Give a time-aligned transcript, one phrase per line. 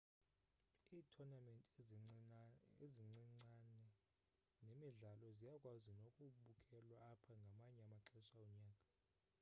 [0.95, 1.81] iithonamenti
[2.85, 3.85] ezincincane
[4.65, 8.87] nemidlalo ziyakwazi nokubukelwa apha ngamanye amaxesha onyaka